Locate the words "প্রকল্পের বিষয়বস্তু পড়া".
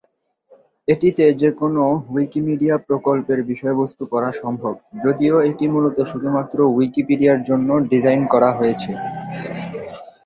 2.87-4.31